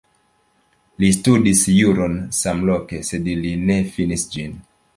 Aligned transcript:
Li 1.03 1.09
studis 1.17 1.61
juron 1.75 2.17
samloke, 2.39 3.03
sed 3.11 3.31
li 3.45 3.53
ne 3.69 3.77
finis 3.97 4.25
ĝin. 4.37 4.57